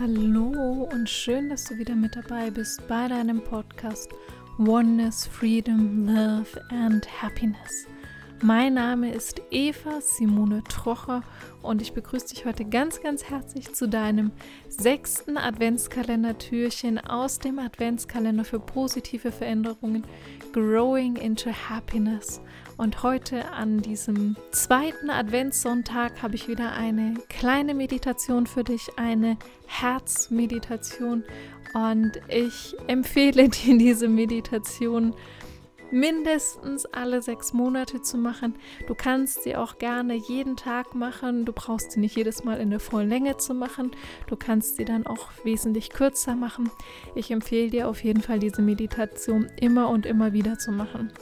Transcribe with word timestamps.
Hallo 0.00 0.88
und 0.92 1.08
schön, 1.08 1.50
dass 1.50 1.66
du 1.66 1.78
wieder 1.78 1.94
mit 1.94 2.16
dabei 2.16 2.50
bist 2.50 2.88
bei 2.88 3.06
deinem 3.06 3.40
Podcast 3.40 4.10
Oneness, 4.58 5.24
Freedom, 5.24 6.08
Love 6.08 6.60
and 6.70 7.06
Happiness. 7.22 7.86
Mein 8.42 8.74
Name 8.74 9.12
ist 9.12 9.40
Eva 9.52 10.00
Simone 10.00 10.64
Trocher 10.64 11.22
und 11.62 11.80
ich 11.80 11.92
begrüße 11.92 12.34
dich 12.34 12.44
heute 12.44 12.64
ganz, 12.64 13.02
ganz 13.02 13.22
herzlich 13.22 13.72
zu 13.72 13.88
deinem 13.88 14.32
sechsten 14.68 15.38
Adventskalender-Türchen 15.38 16.98
aus 16.98 17.38
dem 17.38 17.60
Adventskalender 17.60 18.44
für 18.44 18.58
positive 18.58 19.30
Veränderungen 19.30 20.02
Growing 20.52 21.14
into 21.14 21.50
Happiness. 21.50 22.40
Und 22.76 23.02
heute 23.02 23.52
an 23.52 23.78
diesem 23.78 24.36
zweiten 24.50 25.08
Adventssonntag 25.08 26.22
habe 26.22 26.34
ich 26.34 26.48
wieder 26.48 26.72
eine 26.72 27.14
kleine 27.28 27.74
Meditation 27.74 28.46
für 28.46 28.64
dich, 28.64 28.88
eine 28.96 29.36
Herzmeditation. 29.66 31.24
Und 31.74 32.20
ich 32.28 32.74
empfehle 32.88 33.48
dir 33.48 33.78
diese 33.78 34.08
Meditation 34.08 35.14
mindestens 35.90 36.86
alle 36.86 37.22
sechs 37.22 37.52
Monate 37.52 38.02
zu 38.02 38.18
machen. 38.18 38.56
Du 38.88 38.96
kannst 38.96 39.44
sie 39.44 39.54
auch 39.54 39.78
gerne 39.78 40.14
jeden 40.14 40.56
Tag 40.56 40.96
machen. 40.96 41.44
Du 41.44 41.52
brauchst 41.52 41.92
sie 41.92 42.00
nicht 42.00 42.16
jedes 42.16 42.42
Mal 42.42 42.58
in 42.58 42.70
der 42.70 42.80
vollen 42.80 43.08
Länge 43.08 43.36
zu 43.36 43.54
machen. 43.54 43.92
Du 44.26 44.34
kannst 44.34 44.76
sie 44.76 44.84
dann 44.84 45.06
auch 45.06 45.28
wesentlich 45.44 45.90
kürzer 45.90 46.34
machen. 46.34 46.70
Ich 47.14 47.30
empfehle 47.30 47.70
dir 47.70 47.88
auf 47.88 48.02
jeden 48.02 48.22
Fall 48.22 48.40
diese 48.40 48.62
Meditation 48.62 49.48
immer 49.60 49.88
und 49.88 50.04
immer 50.04 50.32
wieder 50.32 50.58
zu 50.58 50.72
machen. 50.72 51.12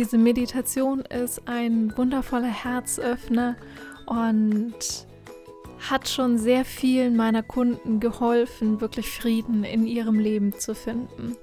Diese 0.00 0.16
Meditation 0.16 1.02
ist 1.02 1.46
ein 1.46 1.94
wundervoller 1.94 2.46
Herzöffner 2.46 3.54
und 4.06 4.72
hat 5.90 6.08
schon 6.08 6.38
sehr 6.38 6.64
vielen 6.64 7.16
meiner 7.16 7.42
Kunden 7.42 8.00
geholfen, 8.00 8.80
wirklich 8.80 9.10
Frieden 9.10 9.62
in 9.62 9.86
ihrem 9.86 10.18
Leben 10.18 10.58
zu 10.58 10.74
finden. 10.74 11.36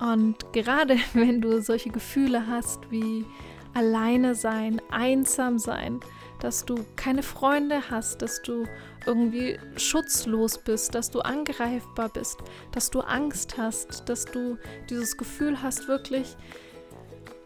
Und 0.00 0.50
gerade 0.54 0.96
wenn 1.12 1.42
du 1.42 1.60
solche 1.60 1.90
Gefühle 1.90 2.46
hast 2.46 2.90
wie 2.90 3.26
alleine 3.74 4.34
sein, 4.34 4.80
einsam 4.90 5.58
sein, 5.58 6.00
dass 6.40 6.64
du 6.64 6.76
keine 6.96 7.22
Freunde 7.22 7.82
hast, 7.90 8.22
dass 8.22 8.40
du 8.40 8.64
irgendwie 9.04 9.58
schutzlos 9.76 10.56
bist, 10.56 10.94
dass 10.94 11.10
du 11.10 11.20
angreifbar 11.20 12.08
bist, 12.08 12.38
dass 12.72 12.88
du 12.90 13.00
Angst 13.00 13.58
hast, 13.58 14.08
dass 14.08 14.24
du 14.24 14.56
dieses 14.88 15.18
Gefühl 15.18 15.62
hast, 15.62 15.86
wirklich 15.86 16.34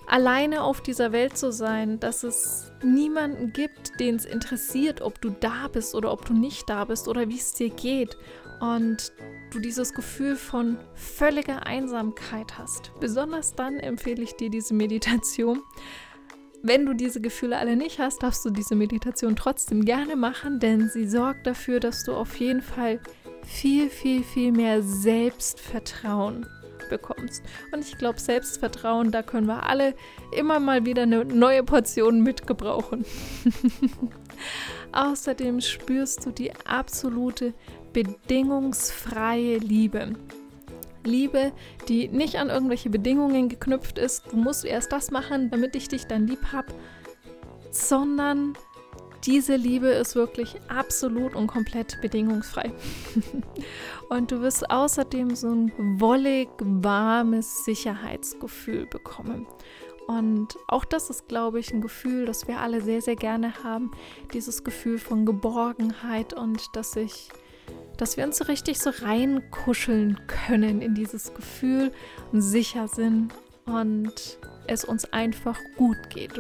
alleine 0.06 0.62
auf 0.62 0.80
dieser 0.80 1.12
Welt 1.12 1.36
zu 1.36 1.52
sein, 1.52 2.00
dass 2.00 2.22
es 2.22 2.72
niemanden 2.82 3.52
gibt, 3.52 3.98
den 4.00 4.16
es 4.16 4.24
interessiert, 4.24 5.00
ob 5.00 5.20
du 5.20 5.30
da 5.30 5.68
bist 5.68 5.94
oder 5.94 6.12
ob 6.12 6.24
du 6.24 6.34
nicht 6.34 6.68
da 6.68 6.84
bist 6.84 7.08
oder 7.08 7.28
wie 7.28 7.38
es 7.38 7.54
dir 7.54 7.70
geht. 7.70 8.16
Und 8.60 9.12
du 9.52 9.58
dieses 9.58 9.92
Gefühl 9.94 10.36
von 10.36 10.78
völliger 10.94 11.66
Einsamkeit 11.66 12.58
hast. 12.58 12.92
Besonders 13.00 13.54
dann 13.54 13.78
empfehle 13.78 14.22
ich 14.22 14.34
dir 14.36 14.50
diese 14.50 14.74
Meditation. 14.74 15.62
Wenn 16.62 16.86
du 16.86 16.94
diese 16.94 17.20
Gefühle 17.20 17.58
alle 17.58 17.76
nicht 17.76 17.98
hast, 17.98 18.22
darfst 18.22 18.44
du 18.44 18.50
diese 18.50 18.74
Meditation 18.74 19.36
trotzdem 19.36 19.84
gerne 19.84 20.16
machen, 20.16 20.60
denn 20.60 20.88
sie 20.88 21.06
sorgt 21.06 21.46
dafür, 21.46 21.78
dass 21.78 22.04
du 22.04 22.14
auf 22.14 22.36
jeden 22.36 22.62
Fall 22.62 23.00
viel, 23.44 23.90
viel, 23.90 24.24
viel 24.24 24.50
mehr 24.50 24.82
Selbstvertrauen 24.82 26.46
bekommst. 26.88 27.42
Und 27.72 27.80
ich 27.80 27.98
glaube, 27.98 28.20
Selbstvertrauen, 28.20 29.10
da 29.10 29.22
können 29.22 29.46
wir 29.46 29.68
alle 29.68 29.94
immer 30.36 30.60
mal 30.60 30.84
wieder 30.84 31.02
eine 31.02 31.24
neue 31.24 31.62
Portion 31.62 32.22
mitgebrauchen. 32.22 33.04
Außerdem 34.92 35.60
spürst 35.60 36.24
du 36.26 36.30
die 36.30 36.52
absolute 36.66 37.54
bedingungsfreie 37.92 39.58
Liebe. 39.58 40.12
Liebe, 41.04 41.52
die 41.88 42.08
nicht 42.08 42.36
an 42.36 42.48
irgendwelche 42.48 42.90
Bedingungen 42.90 43.48
geknüpft 43.48 43.98
ist, 43.98 44.32
du 44.32 44.36
musst 44.36 44.64
erst 44.64 44.92
das 44.92 45.10
machen, 45.10 45.50
damit 45.50 45.76
ich 45.76 45.88
dich 45.88 46.06
dann 46.06 46.26
lieb 46.26 46.52
habe, 46.52 46.72
sondern 47.70 48.54
diese 49.26 49.56
Liebe 49.56 49.88
ist 49.88 50.14
wirklich 50.14 50.56
absolut 50.68 51.34
und 51.34 51.46
komplett 51.46 52.00
bedingungsfrei. 52.00 52.72
und 54.08 54.30
du 54.30 54.40
wirst 54.40 54.70
außerdem 54.70 55.34
so 55.34 55.48
ein 55.48 56.00
wollig 56.00 56.48
warmes 56.60 57.64
Sicherheitsgefühl 57.64 58.86
bekommen. 58.86 59.46
Und 60.06 60.58
auch 60.68 60.84
das 60.84 61.08
ist, 61.08 61.28
glaube 61.28 61.60
ich, 61.60 61.72
ein 61.72 61.80
Gefühl, 61.80 62.26
das 62.26 62.46
wir 62.46 62.60
alle 62.60 62.82
sehr, 62.82 63.00
sehr 63.00 63.16
gerne 63.16 63.64
haben. 63.64 63.90
Dieses 64.34 64.62
Gefühl 64.62 64.98
von 64.98 65.24
Geborgenheit 65.24 66.34
und 66.34 66.76
dass 66.76 66.96
ich 66.96 67.30
dass 67.96 68.16
wir 68.16 68.24
uns 68.24 68.38
so 68.38 68.44
richtig 68.44 68.80
so 68.80 68.90
reinkuscheln 68.90 70.20
können 70.26 70.82
in 70.82 70.94
dieses 70.94 71.32
Gefühl 71.32 71.92
und 72.32 72.42
sicher 72.42 72.88
sind 72.88 73.32
und 73.66 74.38
es 74.66 74.84
uns 74.84 75.04
einfach 75.12 75.58
gut 75.76 76.10
geht. 76.10 76.32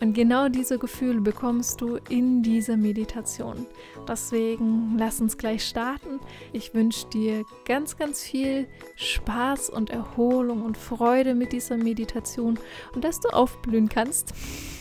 Und 0.00 0.14
genau 0.14 0.48
diese 0.48 0.78
Gefühle 0.78 1.20
bekommst 1.20 1.80
du 1.82 1.98
in 2.08 2.42
dieser 2.42 2.78
Meditation. 2.78 3.66
Deswegen 4.08 4.96
lass 4.98 5.20
uns 5.20 5.36
gleich 5.36 5.64
starten. 5.64 6.20
Ich 6.54 6.72
wünsche 6.74 7.06
dir 7.08 7.44
ganz, 7.66 7.98
ganz 7.98 8.22
viel 8.22 8.66
Spaß 8.96 9.68
und 9.68 9.90
Erholung 9.90 10.62
und 10.62 10.78
Freude 10.78 11.34
mit 11.34 11.52
dieser 11.52 11.76
Meditation 11.76 12.58
und 12.94 13.04
dass 13.04 13.20
du 13.20 13.28
aufblühen 13.28 13.90
kannst. 13.90 14.32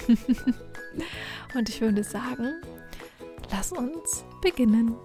und 1.54 1.68
ich 1.68 1.82
würde 1.82 2.04
sagen, 2.04 2.54
lass 3.52 3.74
uns 3.74 4.24
beginnen. 4.42 4.96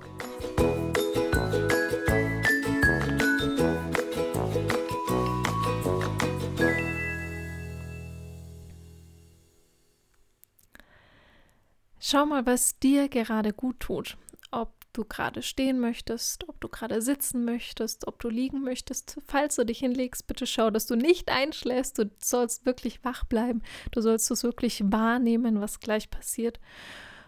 Schau 12.15 12.27
mal, 12.27 12.47
was 12.47 12.79
dir 12.79 13.09
gerade 13.09 13.53
gut 13.53 13.81
tut. 13.81 14.17
Ob 14.53 14.73
du 14.93 15.05
gerade 15.05 15.43
stehen 15.43 15.81
möchtest, 15.81 16.49
ob 16.49 16.61
du 16.61 16.69
gerade 16.69 17.03
sitzen 17.03 17.45
möchtest, 17.45 18.07
ob 18.07 18.21
du 18.21 18.29
liegen 18.29 18.63
möchtest. 18.63 19.19
Falls 19.27 19.57
du 19.57 19.67
dich 19.67 19.81
hinlegst, 19.81 20.29
bitte 20.29 20.47
schau, 20.47 20.71
dass 20.71 20.87
du 20.87 20.95
nicht 20.95 21.29
einschläfst. 21.29 21.99
Du 21.99 22.09
sollst 22.23 22.67
wirklich 22.67 23.03
wach 23.03 23.25
bleiben. 23.25 23.65
Du 23.91 24.01
sollst 24.01 24.31
es 24.31 24.45
wirklich 24.45 24.81
wahrnehmen, 24.93 25.61
was 25.61 25.81
gleich 25.81 26.09
passiert 26.09 26.61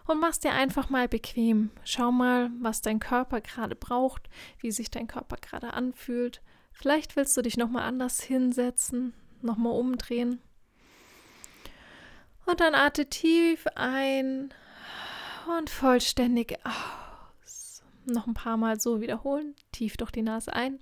und 0.05 0.21
machst 0.21 0.45
dir 0.45 0.53
einfach 0.53 0.89
mal 0.89 1.09
bequem. 1.09 1.69
Schau 1.83 2.13
mal, 2.13 2.49
was 2.61 2.81
dein 2.81 3.01
Körper 3.01 3.41
gerade 3.41 3.75
braucht, 3.75 4.29
wie 4.61 4.71
sich 4.71 4.89
dein 4.89 5.07
Körper 5.07 5.35
gerade 5.35 5.73
anfühlt. 5.73 6.41
Vielleicht 6.71 7.17
willst 7.17 7.35
du 7.35 7.41
dich 7.41 7.57
nochmal 7.57 7.83
anders 7.83 8.21
hinsetzen, 8.21 9.13
nochmal 9.41 9.73
umdrehen. 9.73 10.39
Und 12.45 12.61
dann 12.61 12.73
atme 12.73 13.09
tief 13.09 13.67
ein 13.75 14.53
und 15.49 15.69
vollständig 15.69 16.57
aus. 16.63 17.83
Noch 18.05 18.27
ein 18.27 18.33
paar 18.33 18.57
Mal 18.57 18.79
so 18.79 19.01
wiederholen. 19.01 19.55
Tief 19.71 19.97
durch 19.97 20.11
die 20.11 20.21
Nase 20.21 20.53
ein. 20.53 20.79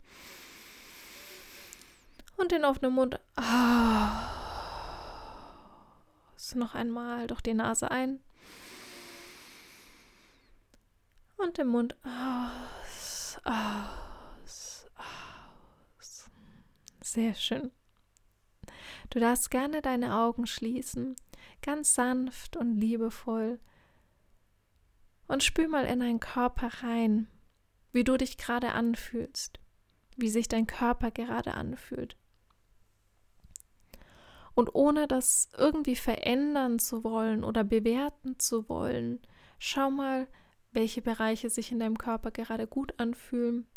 Und 2.37 2.51
den 2.51 2.65
offenen 2.65 2.93
Mund 2.93 3.19
aus. 3.35 3.45
Noch 6.55 6.75
einmal 6.75 7.27
durch 7.27 7.41
die 7.41 7.53
Nase 7.53 7.91
ein. 7.91 8.19
Und 11.37 11.57
den 11.57 11.67
Mund 11.67 11.95
aus, 12.03 13.39
aus, 13.43 14.85
aus. 14.95 16.29
Sehr 17.01 17.33
schön. 17.33 17.71
Du 19.09 19.19
darfst 19.19 19.51
gerne 19.51 19.81
deine 19.81 20.15
Augen 20.15 20.47
schließen, 20.47 21.15
ganz 21.61 21.93
sanft 21.93 22.57
und 22.57 22.75
liebevoll. 22.77 23.59
Und 25.27 25.43
spür 25.43 25.67
mal 25.67 25.85
in 25.85 25.99
deinen 25.99 26.19
Körper 26.19 26.69
rein, 26.83 27.27
wie 27.91 28.03
du 28.03 28.17
dich 28.17 28.37
gerade 28.37 28.73
anfühlst, 28.73 29.59
wie 30.17 30.29
sich 30.29 30.47
dein 30.47 30.67
Körper 30.67 31.11
gerade 31.11 31.53
anfühlt. 31.53 32.15
Und 34.53 34.73
ohne 34.73 35.07
das 35.07 35.49
irgendwie 35.57 35.95
verändern 35.95 36.79
zu 36.79 37.03
wollen 37.03 37.43
oder 37.43 37.63
bewerten 37.63 38.39
zu 38.39 38.69
wollen, 38.69 39.21
schau 39.59 39.91
mal, 39.91 40.27
welche 40.71 41.01
Bereiche 41.01 41.49
sich 41.49 41.71
in 41.71 41.79
deinem 41.79 41.97
Körper 41.97 42.31
gerade 42.31 42.67
gut 42.67 42.93
anfühlen 42.97 43.67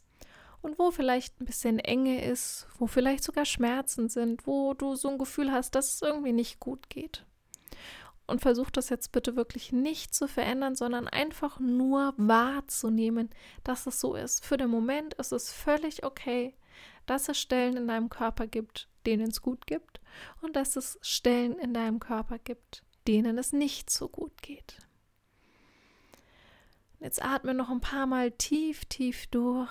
und 0.60 0.78
wo 0.78 0.90
vielleicht 0.90 1.40
ein 1.40 1.44
bisschen 1.44 1.78
Enge 1.78 2.24
ist, 2.24 2.66
wo 2.78 2.86
vielleicht 2.86 3.24
sogar 3.24 3.44
Schmerzen 3.44 4.08
sind, 4.08 4.46
wo 4.46 4.74
du 4.74 4.96
so 4.96 5.08
ein 5.08 5.18
Gefühl 5.18 5.52
hast, 5.52 5.74
dass 5.74 5.94
es 5.94 6.02
irgendwie 6.02 6.32
nicht 6.32 6.60
gut 6.60 6.90
geht. 6.90 7.24
Und 8.28 8.42
versuch 8.42 8.68
das 8.68 8.90
jetzt 8.90 9.10
bitte 9.10 9.36
wirklich 9.36 9.72
nicht 9.72 10.14
zu 10.14 10.28
verändern, 10.28 10.76
sondern 10.76 11.08
einfach 11.08 11.58
nur 11.60 12.12
wahrzunehmen, 12.18 13.30
dass 13.64 13.86
es 13.86 14.00
so 14.00 14.14
ist. 14.14 14.44
Für 14.44 14.58
den 14.58 14.68
Moment 14.68 15.14
ist 15.14 15.32
es 15.32 15.50
völlig 15.50 16.04
okay, 16.04 16.54
dass 17.06 17.30
es 17.30 17.40
Stellen 17.40 17.78
in 17.78 17.88
deinem 17.88 18.10
Körper 18.10 18.46
gibt, 18.46 18.86
denen 19.06 19.30
es 19.30 19.40
gut 19.40 19.66
gibt 19.66 20.02
und 20.42 20.56
dass 20.56 20.76
es 20.76 20.98
Stellen 21.00 21.58
in 21.58 21.72
deinem 21.72 22.00
Körper 22.00 22.38
gibt, 22.38 22.84
denen 23.06 23.38
es 23.38 23.54
nicht 23.54 23.88
so 23.88 24.10
gut 24.10 24.42
geht. 24.42 24.76
Jetzt 27.00 27.24
atme 27.24 27.54
noch 27.54 27.70
ein 27.70 27.80
paar 27.80 28.06
Mal 28.06 28.32
tief, 28.32 28.84
tief 28.84 29.26
durch. 29.28 29.70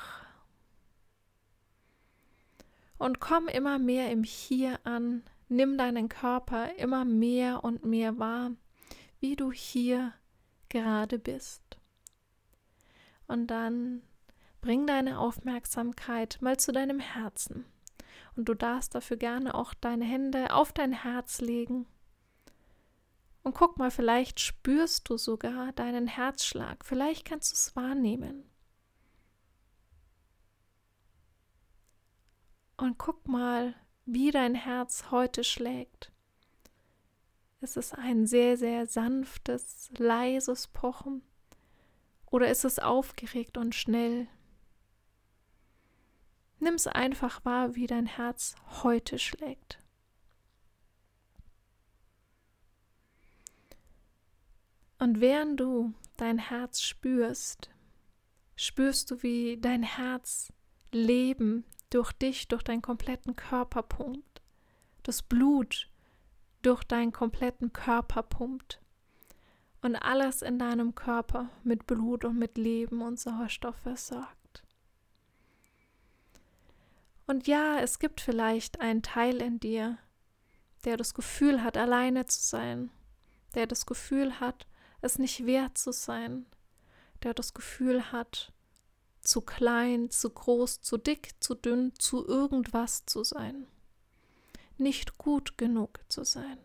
Und 2.98 3.20
komm 3.20 3.48
immer 3.50 3.78
mehr 3.78 4.12
im 4.12 4.24
Hier 4.24 4.80
an. 4.84 5.22
Nimm 5.50 5.78
deinen 5.78 6.10
Körper 6.10 6.76
immer 6.76 7.06
mehr 7.06 7.64
und 7.64 7.86
mehr 7.86 8.20
wahr, 8.20 8.52
wie 9.20 9.36
du 9.36 9.52
hier 9.52 10.14
gerade 10.70 11.20
bist. 11.20 11.78
Und 13.28 13.48
dann 13.48 14.02
bring 14.62 14.88
deine 14.88 15.20
Aufmerksamkeit 15.20 16.38
mal 16.42 16.58
zu 16.58 16.72
deinem 16.72 17.00
Herzen. 17.00 17.66
Und 18.36 18.50
du 18.50 18.54
darfst 18.54 18.94
dafür 18.94 19.18
gerne 19.18 19.56
auch 19.56 19.74
deine 19.74 20.06
Hände 20.06 20.54
auf 20.54 20.74
dein 20.74 20.94
Herz 20.94 21.42
legen. 21.42 21.88
Und 23.44 23.54
guck 23.54 23.78
mal, 23.78 23.92
vielleicht 23.92 24.40
spürst 24.42 25.10
du 25.10 25.18
sogar 25.18 25.72
deinen 25.72 26.08
Herzschlag. 26.08 26.84
Vielleicht 26.84 27.26
kannst 27.26 27.52
du 27.52 27.56
es 27.56 27.76
wahrnehmen. 27.76 28.44
Und 32.76 32.98
guck 32.98 33.28
mal, 33.28 33.74
wie 34.08 34.32
dein 34.32 34.56
Herz 34.56 35.12
heute 35.12 35.44
schlägt. 35.44 36.14
Ist 37.60 37.76
es 37.76 37.94
ein 37.94 38.26
sehr, 38.26 38.58
sehr 38.58 38.88
sanftes, 38.88 39.90
leises 39.98 40.68
Pochen 40.68 41.22
oder 42.32 42.50
ist 42.50 42.64
es 42.64 42.80
aufgeregt 42.80 43.58
und 43.58 43.76
schnell? 43.76 44.28
Nimm 46.60 46.76
es 46.76 46.88
einfach 46.88 47.44
wahr, 47.44 47.76
wie 47.76 47.86
dein 47.86 48.06
Herz 48.06 48.56
heute 48.82 49.20
schlägt. 49.20 49.84
Und 55.00 55.20
während 55.20 55.60
du 55.60 55.94
dein 56.16 56.40
Herz 56.40 56.82
spürst, 56.82 57.70
spürst 58.56 59.12
du, 59.12 59.22
wie 59.22 59.58
dein 59.60 59.84
Herz 59.84 60.52
Leben 60.92 61.66
durch 61.90 62.12
dich, 62.14 62.48
durch 62.48 62.64
deinen 62.64 62.82
kompletten 62.82 63.36
Körper 63.36 63.84
pumpt. 63.84 64.42
Das 65.04 65.22
Blut 65.22 65.90
durch 66.62 66.84
deinen 66.84 67.12
kompletten 67.12 67.72
Körper 67.72 68.24
pumpt. 68.24 68.82
Und 69.82 69.96
alles 69.96 70.42
in 70.42 70.60
deinem 70.60 70.96
Körper 70.96 71.50
mit 71.64 71.88
Blut 71.88 72.26
und 72.26 72.38
mit 72.38 72.58
Leben 72.58 73.02
und 73.02 73.20
Sauerstoff 73.20 73.76
versorgt. 73.78 74.64
Und 77.28 77.48
ja, 77.48 77.80
es 77.80 78.00
gibt 78.00 78.22
vielleicht 78.22 78.80
einen 78.80 79.04
Teil 79.04 79.42
in 79.42 79.60
dir, 79.60 79.98
der 80.86 80.98
das 80.98 81.14
Gefühl 81.14 81.64
hat, 81.64 81.78
alleine 81.78 82.26
zu 82.26 82.40
sein, 82.40 82.90
der 83.54 83.68
das 83.68 83.86
Gefühl 83.86 84.40
hat, 84.40 84.66
es 85.02 85.20
nicht 85.20 85.46
wert 85.46 85.78
zu 85.78 85.92
sein, 85.92 86.46
der 87.24 87.34
das 87.34 87.54
Gefühl 87.54 88.12
hat, 88.12 88.54
zu 89.28 89.42
klein, 89.42 90.10
zu 90.10 90.30
groß, 90.30 90.82
zu 90.82 90.98
dick, 90.98 91.32
zu 91.42 91.54
dünn, 91.54 91.94
zu 92.00 92.26
irgendwas 92.26 93.06
zu 93.06 93.24
sein, 93.24 93.68
nicht 94.78 95.18
gut 95.18 95.58
genug 95.58 96.00
zu 96.08 96.24
sein. 96.24 96.58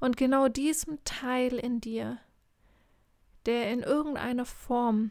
Und 0.00 0.16
genau 0.16 0.48
diesem 0.48 1.04
Teil 1.04 1.58
in 1.58 1.82
dir, 1.82 2.18
der 3.44 3.70
in 3.70 3.80
irgendeiner 3.82 4.46
Form 4.46 5.10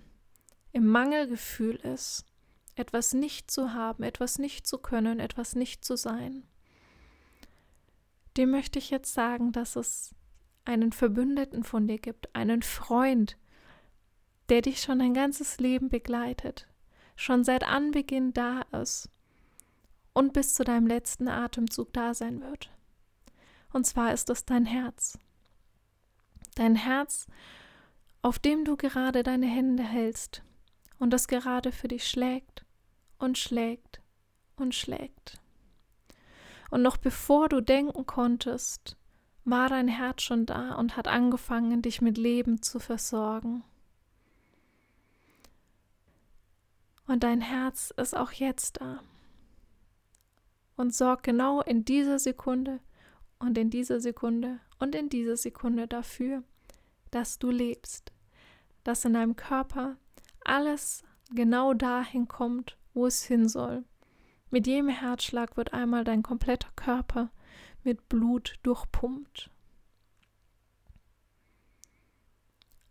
im 0.71 0.87
Mangelgefühl 0.87 1.75
ist, 1.75 2.25
etwas 2.73 3.13
nicht 3.13 3.51
zu 3.51 3.73
haben, 3.73 4.01
etwas 4.01 4.39
nicht 4.39 4.65
zu 4.65 4.79
können, 4.79 5.19
etwas 5.19 5.53
nicht 5.55 5.85
zu 5.85 5.95
sein, 5.95 6.47
dem 8.37 8.49
möchte 8.49 8.79
ich 8.79 8.89
jetzt 8.89 9.13
sagen, 9.13 9.51
dass 9.51 9.75
es 9.75 10.15
einen 10.65 10.93
Verbündeten 10.93 11.63
von 11.63 11.87
dir 11.87 11.99
gibt, 11.99 12.33
einen 12.35 12.63
Freund, 12.63 13.37
der 14.49 14.61
dich 14.61 14.81
schon 14.81 14.99
dein 14.99 15.13
ganzes 15.13 15.59
Leben 15.59 15.89
begleitet, 15.89 16.67
schon 17.15 17.43
seit 17.43 17.63
Anbeginn 17.63 18.33
da 18.33 18.61
ist 18.81 19.09
und 20.13 20.33
bis 20.33 20.53
zu 20.53 20.63
deinem 20.63 20.87
letzten 20.87 21.27
Atemzug 21.27 21.93
da 21.93 22.13
sein 22.13 22.41
wird. 22.41 22.69
Und 23.71 23.85
zwar 23.85 24.13
ist 24.13 24.29
es 24.29 24.45
dein 24.45 24.65
Herz. 24.65 25.17
Dein 26.55 26.75
Herz, 26.75 27.27
auf 28.21 28.39
dem 28.39 28.65
du 28.65 28.75
gerade 28.75 29.23
deine 29.23 29.45
Hände 29.45 29.83
hältst 29.83 30.43
und 30.97 31.11
das 31.11 31.27
gerade 31.27 31.71
für 31.71 31.87
dich 31.87 32.07
schlägt 32.07 32.65
und 33.17 33.37
schlägt 33.37 34.01
und 34.55 34.75
schlägt. 34.75 35.39
Und 36.69 36.81
noch 36.81 36.97
bevor 36.97 37.49
du 37.49 37.61
denken 37.61 38.05
konntest, 38.05 38.97
war 39.45 39.69
dein 39.69 39.87
Herz 39.87 40.21
schon 40.21 40.45
da 40.45 40.75
und 40.75 40.97
hat 40.97 41.07
angefangen, 41.07 41.81
dich 41.81 42.01
mit 42.01 42.17
Leben 42.17 42.61
zu 42.61 42.79
versorgen. 42.79 43.63
Und 47.09 47.23
dein 47.23 47.41
Herz 47.41 47.91
ist 47.97 48.15
auch 48.15 48.31
jetzt 48.31 48.81
da 48.81 48.99
und 50.75 50.93
sorgt 50.93 51.23
genau 51.23 51.59
in 51.59 51.83
dieser 51.83 52.19
Sekunde 52.19 52.81
und 53.39 53.57
in 53.57 53.71
dieser 53.71 53.99
Sekunde 53.99 54.59
und 54.77 54.93
in 54.93 55.09
dieser 55.09 55.35
Sekunde 55.35 55.87
dafür, 55.87 56.43
dass 57.09 57.39
du 57.39 57.49
lebst, 57.49 58.11
dass 58.83 59.05
in 59.05 59.13
deinem 59.13 59.35
Körper 59.35 59.97
alles 60.45 61.03
genau 61.33 61.73
dahin 61.73 62.27
kommt, 62.27 62.77
wo 62.93 63.07
es 63.07 63.23
hin 63.23 63.49
soll. 63.49 63.85
Mit 64.51 64.67
jedem 64.67 64.89
Herzschlag 64.89 65.57
wird 65.57 65.73
einmal 65.73 66.03
dein 66.03 66.21
kompletter 66.21 66.69
Körper 66.75 67.31
mit 67.83 68.07
Blut 68.07 68.59
durchpumpt. 68.61 69.49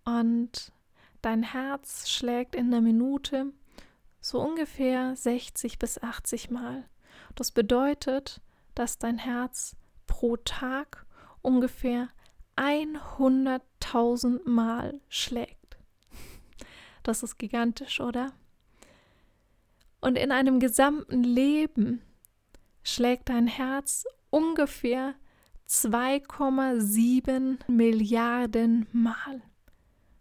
Und 0.05 0.73
dein 1.23 1.45
Herz 1.45 2.09
schlägt 2.09 2.57
in 2.57 2.73
der 2.73 2.81
Minute 2.81 3.53
so 4.29 4.41
ungefähr 4.41 5.17
60 5.17 5.79
bis 5.79 6.03
80 6.03 6.51
Mal. 6.51 6.85
Das 7.35 7.51
bedeutet, 7.51 8.41
dass 8.75 8.99
dein 8.99 9.17
Herz 9.19 9.75
pro 10.07 10.37
Tag 10.37 11.07
ungefähr 11.41 12.09
100.000 12.57 14.49
Mal 14.49 15.01
schlägt. 15.09 15.79
Das 17.03 17.23
ist 17.23 17.39
gigantisch, 17.39 18.01
oder? 18.01 18.33
Und 20.01 20.17
in 20.17 20.31
einem 20.31 20.61
gesamten 20.61 21.23
Leben 21.25 22.03
schlägt 22.83 23.31
dein 23.31 23.47
Herz 23.47 24.05
ungefähr 24.31 25.15
2,7 25.69 27.59
Milliarden 27.67 28.87
Mal. 28.93 29.43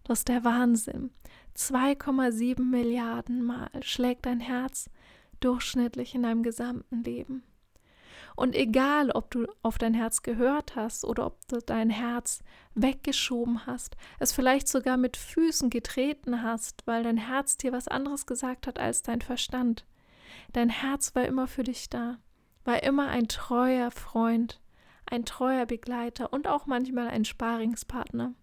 Das 0.03 0.19
ist 0.19 0.29
der 0.29 0.43
Wahnsinn. 0.45 1.11
2,7 1.57 2.61
Milliarden 2.61 3.43
Mal 3.43 3.69
schlägt 3.81 4.25
dein 4.25 4.39
Herz 4.39 4.89
durchschnittlich 5.39 6.15
in 6.15 6.23
deinem 6.23 6.43
gesamten 6.43 7.03
Leben. 7.03 7.43
Und 8.35 8.55
egal, 8.55 9.09
ob 9.11 9.31
du 9.31 9.47
auf 9.63 9.79
dein 9.79 9.95
Herz 9.95 10.21
gehört 10.21 10.75
hast 10.75 11.03
oder 11.03 11.25
ob 11.25 11.47
du 11.47 11.57
dein 11.57 11.89
Herz 11.89 12.43
weggeschoben 12.75 13.65
hast, 13.65 13.97
es 14.19 14.31
vielleicht 14.31 14.67
sogar 14.67 14.97
mit 14.97 15.17
Füßen 15.17 15.71
getreten 15.71 16.43
hast, 16.43 16.85
weil 16.85 17.03
dein 17.03 17.17
Herz 17.17 17.57
dir 17.57 17.71
was 17.71 17.87
anderes 17.87 18.27
gesagt 18.27 18.67
hat 18.67 18.79
als 18.79 19.01
dein 19.01 19.21
Verstand, 19.21 19.87
dein 20.53 20.69
Herz 20.69 21.15
war 21.15 21.25
immer 21.25 21.47
für 21.47 21.63
dich 21.63 21.89
da 21.89 22.19
war 22.67 22.83
immer 22.83 23.07
ein 23.07 23.29
treuer 23.29 23.89
Freund, 23.89 24.59
ein 25.09 25.23
treuer 25.25 25.65
Begleiter 25.65 26.33
und 26.33 26.47
auch 26.47 26.67
manchmal 26.67 27.07
ein 27.07 27.23
Sparingspartner. 27.23 28.33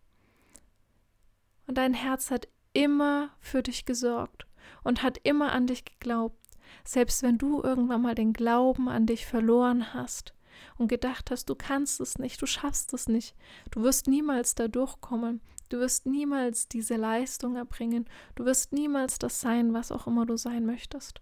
Und 1.67 1.79
dein 1.79 1.93
Herz 1.93 2.31
hat 2.31 2.49
immer 2.75 3.31
für 3.41 3.63
dich 3.63 3.87
gesorgt 3.87 4.47
und 4.83 5.03
hat 5.03 5.19
immer 5.23 5.53
an 5.53 5.67
dich 5.67 5.85
geglaubt, 5.85 6.39
selbst 6.85 7.23
wenn 7.23 7.39
du 7.39 7.63
irgendwann 7.63 8.03
mal 8.03 8.15
den 8.15 8.33
Glauben 8.33 8.89
an 8.89 9.07
dich 9.07 9.27
verloren 9.27 9.95
hast 9.95 10.35
und 10.77 10.89
gedacht 10.89 11.31
hast, 11.31 11.49
du 11.49 11.55
kannst 11.55 12.01
es 12.01 12.19
nicht, 12.19 12.41
du 12.43 12.47
schaffst 12.47 12.93
es 12.93 13.09
nicht, 13.09 13.35
du 13.71 13.83
wirst 13.83 14.07
niemals 14.07 14.55
da 14.55 14.69
durchkommen, 14.69 15.41
du 15.69 15.79
wirst 15.79 16.07
niemals 16.07 16.69
diese 16.69 16.97
Leistung 16.97 17.57
erbringen, 17.57 18.07
du 18.35 18.45
wirst 18.45 18.73
niemals 18.73 19.19
das 19.19 19.41
sein, 19.41 19.73
was 19.73 19.91
auch 19.91 20.07
immer 20.07 20.27
du 20.27 20.37
sein 20.37 20.67
möchtest. 20.67 21.21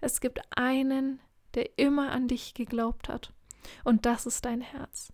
Es 0.00 0.20
gibt 0.20 0.40
einen, 0.56 1.20
der 1.54 1.78
immer 1.78 2.12
an 2.12 2.28
dich 2.28 2.54
geglaubt 2.54 3.08
hat. 3.08 3.32
Und 3.84 4.06
das 4.06 4.26
ist 4.26 4.44
dein 4.44 4.60
Herz. 4.60 5.12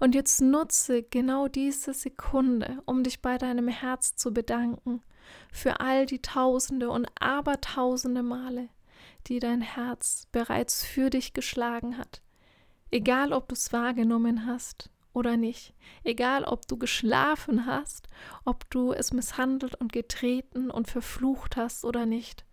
Und 0.00 0.14
jetzt 0.14 0.40
nutze 0.40 1.02
genau 1.02 1.48
diese 1.48 1.94
Sekunde, 1.94 2.82
um 2.86 3.02
dich 3.02 3.22
bei 3.22 3.38
deinem 3.38 3.68
Herz 3.68 4.16
zu 4.16 4.32
bedanken 4.32 5.02
für 5.52 5.80
all 5.80 6.06
die 6.06 6.20
tausende 6.20 6.90
und 6.90 7.08
abertausende 7.20 8.22
Male, 8.22 8.68
die 9.26 9.38
dein 9.38 9.60
Herz 9.60 10.26
bereits 10.32 10.84
für 10.84 11.10
dich 11.10 11.32
geschlagen 11.32 11.98
hat. 11.98 12.22
Egal, 12.90 13.32
ob 13.32 13.48
du 13.48 13.54
es 13.54 13.72
wahrgenommen 13.72 14.46
hast 14.46 14.90
oder 15.12 15.36
nicht, 15.36 15.74
egal, 16.04 16.44
ob 16.44 16.66
du 16.66 16.76
geschlafen 16.76 17.66
hast, 17.66 18.08
ob 18.44 18.68
du 18.70 18.92
es 18.92 19.12
misshandelt 19.12 19.74
und 19.74 19.92
getreten 19.92 20.70
und 20.70 20.88
verflucht 20.88 21.56
hast 21.56 21.84
oder 21.84 22.06
nicht. 22.06 22.44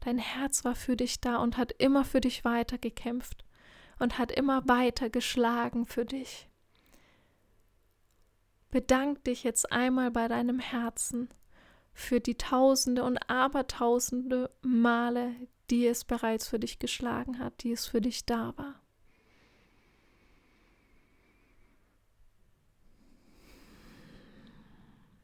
Dein 0.00 0.18
Herz 0.18 0.64
war 0.64 0.74
für 0.74 0.96
dich 0.96 1.20
da 1.20 1.36
und 1.36 1.56
hat 1.56 1.72
immer 1.78 2.04
für 2.04 2.20
dich 2.20 2.44
weitergekämpft 2.44 3.44
und 3.98 4.18
hat 4.18 4.32
immer 4.32 4.66
weiter 4.68 5.10
geschlagen 5.10 5.86
für 5.86 6.04
dich. 6.04 6.48
Bedank 8.70 9.24
dich 9.24 9.44
jetzt 9.44 9.72
einmal 9.72 10.10
bei 10.10 10.28
deinem 10.28 10.58
Herzen 10.58 11.28
für 11.94 12.20
die 12.20 12.36
Tausende 12.36 13.02
und 13.02 13.18
Abertausende 13.28 14.50
Male, 14.62 15.34
die 15.70 15.86
es 15.86 16.04
bereits 16.04 16.48
für 16.48 16.58
dich 16.58 16.78
geschlagen 16.78 17.38
hat, 17.38 17.62
die 17.62 17.72
es 17.72 17.86
für 17.86 18.00
dich 18.00 18.24
da 18.24 18.52
war. 18.56 18.80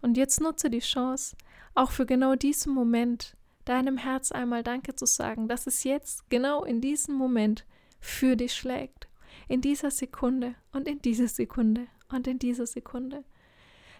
Und 0.00 0.18
jetzt 0.18 0.40
nutze 0.40 0.68
die 0.68 0.80
Chance, 0.80 1.36
auch 1.74 1.90
für 1.90 2.04
genau 2.04 2.34
diesen 2.34 2.74
Moment 2.74 3.36
deinem 3.64 3.96
Herz 3.96 4.32
einmal 4.32 4.62
Danke 4.62 4.94
zu 4.94 5.06
sagen, 5.06 5.48
dass 5.48 5.66
es 5.66 5.84
jetzt 5.84 6.28
genau 6.28 6.64
in 6.64 6.80
diesem 6.80 7.14
Moment 7.14 7.64
für 8.00 8.36
dich 8.36 8.54
schlägt. 8.54 9.08
In 9.48 9.60
dieser 9.62 9.90
Sekunde 9.90 10.54
und 10.72 10.88
in 10.88 11.00
dieser 11.00 11.28
Sekunde 11.28 11.86
und 12.10 12.26
in 12.26 12.38
dieser 12.38 12.66
Sekunde. 12.66 13.24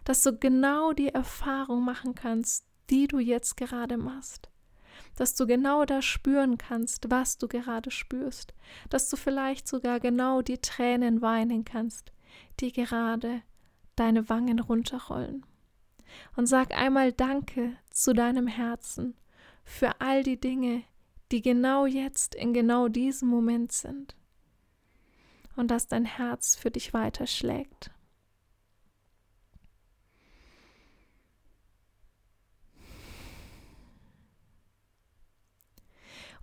Dass 0.04 0.22
du 0.22 0.36
genau 0.36 0.92
die 0.92 1.08
Erfahrung 1.08 1.84
machen 1.84 2.14
kannst, 2.14 2.66
die 2.90 3.06
du 3.06 3.18
jetzt 3.18 3.56
gerade 3.56 3.96
machst. 3.96 4.50
Dass 5.16 5.34
du 5.34 5.46
genau 5.46 5.84
da 5.84 6.02
spüren 6.02 6.58
kannst, 6.58 7.10
was 7.10 7.38
du 7.38 7.48
gerade 7.48 7.90
spürst. 7.90 8.54
Dass 8.90 9.08
du 9.08 9.16
vielleicht 9.16 9.66
sogar 9.66 10.00
genau 10.00 10.42
die 10.42 10.58
Tränen 10.58 11.22
weinen 11.22 11.64
kannst, 11.64 12.12
die 12.60 12.72
gerade 12.72 13.42
deine 13.96 14.28
Wangen 14.28 14.58
runterrollen 14.58 15.44
und 16.36 16.46
sag 16.46 16.76
einmal 16.76 17.12
Danke 17.12 17.76
zu 17.90 18.12
deinem 18.12 18.46
Herzen 18.46 19.16
für 19.64 20.00
all 20.00 20.22
die 20.22 20.40
Dinge, 20.40 20.82
die 21.32 21.42
genau 21.42 21.86
jetzt 21.86 22.34
in 22.34 22.52
genau 22.52 22.88
diesem 22.88 23.28
Moment 23.28 23.72
sind 23.72 24.16
und 25.56 25.70
dass 25.70 25.86
dein 25.86 26.04
Herz 26.04 26.56
für 26.56 26.70
dich 26.70 26.92
weiterschlägt. 26.92 27.90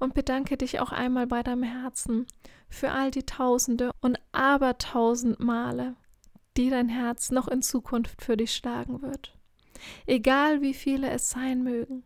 Und 0.02 0.16
bedanke 0.16 0.58
dich 0.58 0.80
auch 0.80 0.92
einmal 0.92 1.28
bei 1.28 1.44
deinem 1.44 1.62
Herzen 1.62 2.26
für 2.70 2.90
all 2.90 3.12
die 3.12 3.22
Tausende 3.22 3.92
und 4.02 4.18
Abertausend 4.32 5.40
Male, 5.40 5.96
die 6.58 6.72
dein 6.72 6.90
Herz 6.90 7.30
noch 7.30 7.48
in 7.48 7.62
Zukunft 7.62 8.24
für 8.24 8.36
dich 8.36 8.56
schlagen 8.56 9.04
wird. 9.04 9.38
Egal 10.08 10.62
wie 10.62 10.74
viele 10.74 11.12
es 11.12 11.30
sein 11.30 11.62
mögen. 11.62 12.02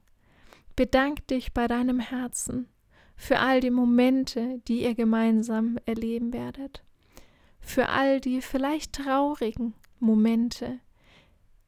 Bedank 0.76 1.26
dich 1.28 1.54
bei 1.54 1.68
deinem 1.68 2.02
Herzen 2.02 2.68
für 3.16 3.40
all 3.40 3.62
die 3.62 3.72
Momente, 3.72 4.60
die 4.68 4.84
ihr 4.84 4.94
gemeinsam 4.94 5.78
erleben 5.86 6.34
werdet, 6.34 6.84
für 7.62 7.88
all 7.88 8.20
die 8.20 8.42
vielleicht 8.42 8.92
traurigen 8.92 9.74
Momente, 10.02 10.82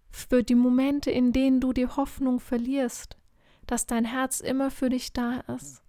für 0.09 0.43
die 0.43 0.55
Momente, 0.55 1.09
in 1.09 1.31
denen 1.31 1.61
du 1.61 1.71
die 1.71 1.87
Hoffnung 1.87 2.41
verlierst, 2.41 3.15
dass 3.65 3.85
dein 3.85 4.03
Herz 4.03 4.41
immer 4.41 4.71
für 4.71 4.89
dich 4.89 5.13
da 5.13 5.39
ist 5.55 5.86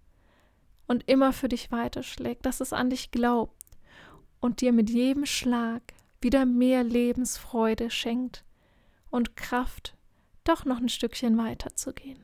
und 0.89 1.07
immer 1.07 1.31
für 1.33 1.47
dich 1.47 1.71
weiterschlägt, 1.71 2.45
dass 2.45 2.61
es 2.61 2.73
an 2.73 2.89
dich 2.89 3.11
glaubt 3.11 3.55
und 4.39 4.59
dir 4.59 4.73
mit 4.73 4.89
jedem 4.89 5.25
Schlag 5.25 5.83
wieder 6.19 6.45
mehr 6.45 6.83
Lebensfreude 6.83 7.91
schenkt 7.91 8.43
und 9.11 9.37
Kraft 9.37 9.95
doch 10.43 10.65
noch 10.65 10.79
ein 10.79 10.89
Stückchen 10.89 11.37
weiter 11.37 11.75
zu 11.75 11.93
gehen. 11.93 12.23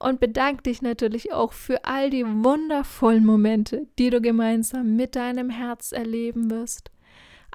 Und 0.00 0.18
bedank 0.18 0.64
dich 0.64 0.82
natürlich 0.82 1.32
auch 1.32 1.52
für 1.52 1.84
all 1.84 2.10
die 2.10 2.24
wundervollen 2.24 3.24
Momente, 3.24 3.86
die 3.98 4.10
du 4.10 4.20
gemeinsam 4.20 4.96
mit 4.96 5.14
deinem 5.14 5.50
Herz 5.50 5.92
erleben 5.92 6.50
wirst. 6.50 6.90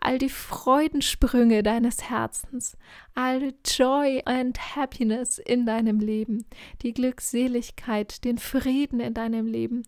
All 0.05 0.17
die 0.17 0.27
Freudensprünge 0.27 1.63
deines 1.63 2.09
Herzens, 2.09 2.75
all 3.15 3.53
Joy 3.65 4.21
and 4.25 4.75
Happiness 4.75 5.37
in 5.37 5.65
deinem 5.65 6.01
Leben, 6.01 6.45
die 6.81 6.93
Glückseligkeit, 6.93 8.25
den 8.25 8.37
Frieden 8.37 8.99
in 8.99 9.13
deinem 9.13 9.47
Leben, 9.47 9.83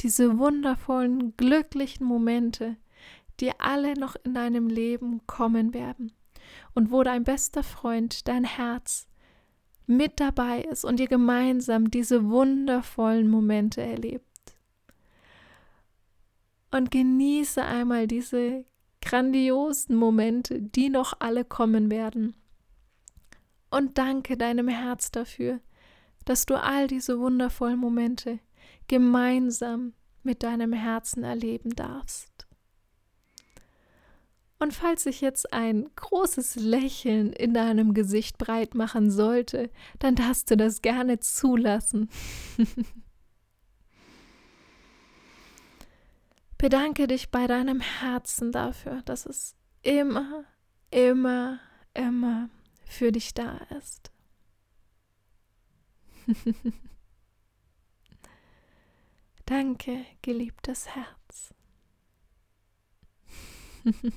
diese 0.00 0.38
wundervollen, 0.38 1.36
glücklichen 1.36 2.04
Momente, 2.04 2.78
die 3.38 3.52
alle 3.60 3.94
noch 3.94 4.16
in 4.24 4.34
deinem 4.34 4.66
Leben 4.66 5.24
kommen 5.28 5.72
werden 5.72 6.10
und 6.74 6.90
wo 6.90 7.04
dein 7.04 7.22
bester 7.22 7.62
Freund, 7.62 8.26
dein 8.26 8.42
Herz, 8.42 9.06
mit 9.86 10.18
dabei 10.18 10.62
ist 10.62 10.84
und 10.84 10.98
ihr 10.98 11.06
gemeinsam 11.06 11.92
diese 11.92 12.28
wundervollen 12.28 13.28
Momente 13.28 13.82
erlebt. 13.82 14.24
Und 16.72 16.90
genieße 16.90 17.64
einmal 17.64 18.08
diese 18.08 18.64
grandiosen 19.02 19.96
Momente, 19.96 20.60
die 20.60 20.88
noch 20.88 21.14
alle 21.20 21.44
kommen 21.44 21.90
werden. 21.90 22.34
Und 23.70 23.98
danke 23.98 24.36
deinem 24.36 24.68
Herz 24.68 25.10
dafür, 25.10 25.60
dass 26.24 26.46
du 26.46 26.60
all 26.60 26.86
diese 26.86 27.18
wundervollen 27.18 27.78
Momente 27.78 28.40
gemeinsam 28.88 29.94
mit 30.22 30.42
deinem 30.42 30.72
Herzen 30.72 31.24
erleben 31.24 31.74
darfst. 31.74 32.46
Und 34.58 34.74
falls 34.74 35.04
sich 35.04 35.22
jetzt 35.22 35.54
ein 35.54 35.88
großes 35.96 36.56
Lächeln 36.56 37.32
in 37.32 37.54
deinem 37.54 37.94
Gesicht 37.94 38.36
breit 38.36 38.74
machen 38.74 39.10
sollte, 39.10 39.70
dann 39.98 40.16
darfst 40.16 40.50
du 40.50 40.56
das 40.56 40.82
gerne 40.82 41.18
zulassen. 41.18 42.10
Bedanke 46.60 47.06
dich 47.06 47.30
bei 47.30 47.46
deinem 47.46 47.80
Herzen 47.80 48.52
dafür, 48.52 49.00
dass 49.06 49.24
es 49.24 49.56
immer, 49.80 50.44
immer, 50.90 51.58
immer 51.94 52.50
für 52.84 53.12
dich 53.12 53.32
da 53.32 53.56
ist. 53.78 54.10
Danke, 59.46 60.04
geliebtes 60.20 60.94
Herz. 60.94 61.54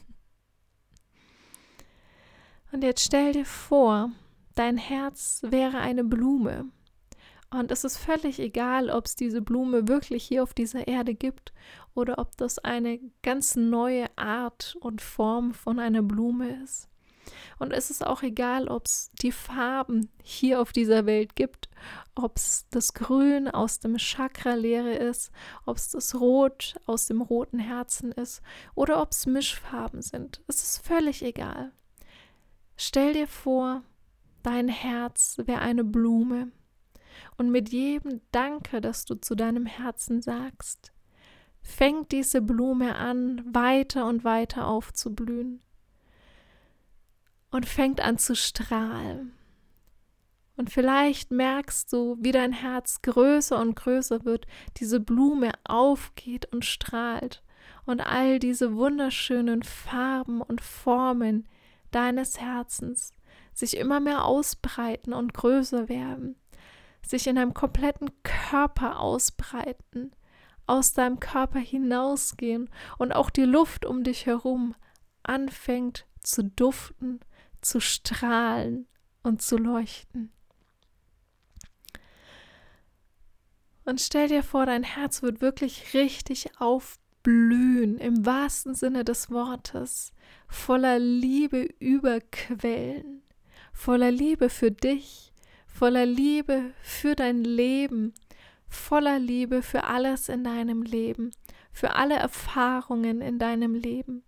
Und 2.74 2.84
jetzt 2.84 3.06
stell 3.06 3.32
dir 3.32 3.46
vor, 3.46 4.12
dein 4.56 4.76
Herz 4.76 5.44
wäre 5.44 5.78
eine 5.78 6.04
Blume. 6.04 6.70
Und 7.54 7.72
es 7.72 7.84
ist 7.84 7.98
völlig 7.98 8.40
egal, 8.40 8.90
ob 8.90 9.06
es 9.06 9.16
diese 9.16 9.42
Blume 9.42 9.88
wirklich 9.88 10.24
hier 10.24 10.42
auf 10.42 10.56
dieser 10.56 10.88
Erde 10.88 11.14
gibt 11.14 11.54
oder 11.94 12.18
ob 12.18 12.36
das 12.38 12.58
eine 12.58 13.00
ganz 13.22 13.56
neue 13.56 14.08
Art 14.18 14.76
und 14.80 15.02
Form 15.02 15.54
von 15.54 15.78
einer 15.78 16.02
Blume 16.02 16.64
ist. 16.64 16.90
Und 17.60 17.72
es 17.72 17.92
ist 17.92 18.06
auch 18.06 18.24
egal, 18.24 18.68
ob 18.68 18.88
es 18.88 19.12
die 19.22 19.32
Farben 19.32 20.10
hier 20.24 20.62
auf 20.62 20.74
dieser 20.74 21.06
Welt 21.06 21.36
gibt, 21.36 21.70
ob 22.16 22.38
es 22.38 22.66
das 22.72 22.96
Grün 22.96 23.48
aus 23.48 23.80
dem 23.80 23.98
Chakra-Lehre 23.98 24.96
ist, 24.96 25.32
ob 25.68 25.78
es 25.78 25.92
das 25.92 26.20
Rot 26.20 26.74
aus 26.88 27.06
dem 27.06 27.22
roten 27.22 27.60
Herzen 27.60 28.12
ist 28.12 28.42
oder 28.74 29.00
ob 29.00 29.12
es 29.12 29.28
Mischfarben 29.28 30.02
sind. 30.02 30.42
Es 30.48 30.64
ist 30.64 30.86
völlig 30.86 31.24
egal. 31.24 31.72
Stell 32.76 33.14
dir 33.14 33.28
vor, 33.28 33.84
dein 34.42 34.70
Herz 34.70 35.38
wäre 35.46 35.60
eine 35.60 35.84
Blume 35.84 36.52
und 37.38 37.52
mit 37.52 37.70
jedem 37.70 38.22
Danke, 38.32 38.82
das 38.82 39.06
du 39.06 39.16
zu 39.16 39.36
deinem 39.36 39.66
Herzen 39.66 40.22
sagst, 40.22 40.92
fängt 41.62 42.12
diese 42.12 42.42
Blume 42.42 42.96
an, 42.96 43.42
weiter 43.54 44.06
und 44.08 44.24
weiter 44.24 44.68
aufzublühen 44.68 45.62
und 47.52 47.66
fängt 47.66 48.02
an 48.02 48.18
zu 48.18 48.36
strahlen. 48.36 49.34
Und 50.56 50.70
vielleicht 50.70 51.32
merkst 51.32 51.92
du, 51.92 52.18
wie 52.20 52.32
dein 52.32 52.54
Herz 52.54 53.02
größer 53.02 53.60
und 53.60 53.76
größer 53.76 54.24
wird, 54.24 54.46
diese 54.78 55.00
Blume 55.00 55.52
aufgeht 55.64 56.46
und 56.54 56.64
strahlt 56.64 57.44
und 57.86 58.02
all 58.02 58.40
diese 58.40 58.76
wunderschönen 58.76 59.64
Farben 59.64 60.42
und 60.42 60.62
Formen 60.62 61.48
deines 61.92 62.40
Herzens 62.40 63.14
sich 63.54 63.78
immer 63.78 64.00
mehr 64.00 64.26
ausbreiten 64.26 65.14
und 65.14 65.34
größer 65.34 65.90
werden, 65.90 66.36
sich 67.06 67.28
in 67.28 67.36
deinem 67.36 67.54
kompletten 67.54 68.12
Körper 68.24 69.00
ausbreiten, 69.00 70.12
aus 70.66 70.94
deinem 70.94 71.20
Körper 71.20 71.60
hinausgehen 71.60 72.70
und 72.98 73.12
auch 73.12 73.30
die 73.30 73.44
Luft 73.44 73.86
um 73.86 74.04
dich 74.04 74.26
herum 74.26 74.76
anfängt 75.24 76.06
zu 76.22 76.44
duften, 76.44 77.20
zu 77.62 77.80
strahlen 77.80 78.88
und 79.24 79.42
zu 79.42 79.58
leuchten. 79.58 80.32
Und 83.86 84.00
stell 84.00 84.30
dir 84.30 84.44
vor, 84.44 84.66
dein 84.66 84.84
Herz 84.84 85.22
wird 85.22 85.42
wirklich 85.42 85.94
richtig 85.94 86.52
aufblühen, 86.60 87.98
im 87.98 88.26
wahrsten 88.26 88.76
Sinne 88.76 89.04
des 89.04 89.30
Wortes 89.30 90.14
voller 90.48 91.00
Liebe 91.00 91.68
überquellen, 91.80 93.24
voller 93.74 94.12
Liebe 94.12 94.50
für 94.50 94.72
dich, 94.72 95.33
voller 95.74 96.06
Liebe 96.06 96.72
für 96.82 97.16
dein 97.16 97.44
Leben, 97.44 98.14
voller 98.70 99.18
Liebe 99.18 99.64
für 99.64 99.86
alles 99.86 100.30
in 100.30 100.44
deinem 100.44 100.84
Leben, 100.84 101.32
für 101.72 101.96
alle 101.96 102.16
Erfahrungen 102.16 103.22
in 103.22 103.40
deinem 103.40 103.74
Leben, 103.74 104.24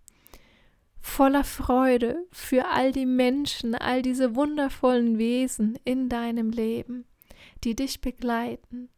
voller 1.00 1.44
Freude 1.44 2.26
für 2.32 2.66
all 2.66 2.90
die 2.90 3.06
Menschen, 3.06 3.76
all 3.76 4.02
diese 4.02 4.34
wundervollen 4.34 5.18
Wesen 5.18 5.78
in 5.84 6.08
deinem 6.08 6.50
Leben, 6.50 7.04
die 7.62 7.76
dich 7.76 8.00
begleiten. 8.00 8.88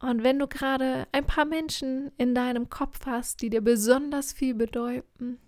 Und 0.00 0.24
wenn 0.24 0.40
du 0.40 0.48
gerade 0.48 1.06
ein 1.12 1.26
paar 1.26 1.44
Menschen 1.44 2.10
in 2.18 2.34
deinem 2.34 2.68
Kopf 2.68 3.06
hast, 3.06 3.40
die 3.40 3.50
dir 3.50 3.62
besonders 3.62 4.32
viel 4.32 4.54
bedeuten, 4.54 5.38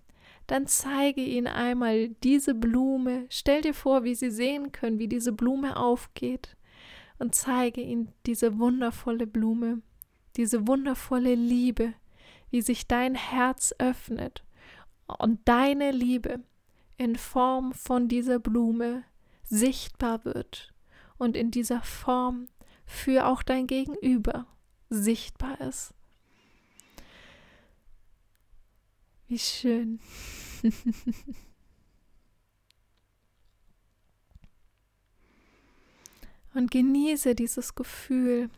dann 0.46 0.66
zeige 0.66 1.20
ihnen 1.20 1.46
einmal 1.46 2.08
diese 2.22 2.54
Blume. 2.54 3.26
Stell 3.28 3.62
dir 3.62 3.74
vor, 3.74 4.04
wie 4.04 4.14
sie 4.14 4.30
sehen 4.30 4.72
können, 4.72 4.98
wie 4.98 5.08
diese 5.08 5.32
Blume 5.32 5.76
aufgeht. 5.76 6.56
Und 7.18 7.34
zeige 7.34 7.80
ihnen 7.80 8.12
diese 8.26 8.58
wundervolle 8.58 9.26
Blume, 9.26 9.80
diese 10.36 10.66
wundervolle 10.68 11.34
Liebe, 11.34 11.94
wie 12.50 12.62
sich 12.62 12.86
dein 12.86 13.14
Herz 13.14 13.74
öffnet 13.78 14.44
und 15.18 15.40
deine 15.46 15.92
Liebe 15.92 16.40
in 16.98 17.16
Form 17.16 17.72
von 17.72 18.08
dieser 18.08 18.38
Blume 18.38 19.04
sichtbar 19.44 20.24
wird 20.24 20.72
und 21.18 21.36
in 21.36 21.50
dieser 21.50 21.82
Form 21.82 22.48
für 22.84 23.26
auch 23.26 23.42
dein 23.42 23.66
Gegenüber 23.66 24.46
sichtbar 24.90 25.60
ist. 25.60 25.92
Wie 29.28 29.38
schön. 29.38 30.00
Und 36.54 36.70
genieße 36.70 37.34
dieses 37.34 37.74
Gefühl 37.74 38.48